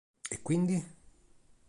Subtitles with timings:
[0.33, 0.77] E quindi?